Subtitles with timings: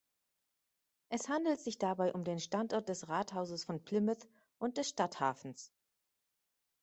[1.09, 4.27] Es handelt sich dabei um den Standort des Rathauses von Plymouth
[4.57, 5.71] und des Stadthafens.